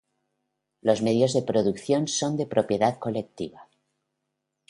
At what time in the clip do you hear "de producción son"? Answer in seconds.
1.35-2.35